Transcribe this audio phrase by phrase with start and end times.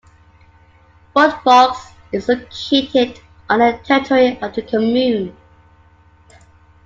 [1.13, 1.77] Fort Vaux
[2.11, 5.37] is located on the territory of the commune.